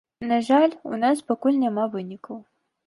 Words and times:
На 0.29 0.37
жаль, 0.47 0.73
у 0.93 0.99
нас 1.03 1.23
пакуль 1.29 1.61
няма 1.67 1.87
вынікаў. 1.97 2.43